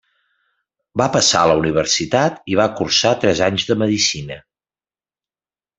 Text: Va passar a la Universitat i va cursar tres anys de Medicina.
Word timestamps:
Va 1.01 1.05
passar 1.15 1.43
a 1.43 1.49
la 1.51 1.57
Universitat 1.59 2.41
i 2.55 2.59
va 2.63 2.67
cursar 2.81 3.15
tres 3.25 3.45
anys 3.51 3.69
de 3.71 3.79
Medicina. 3.85 4.43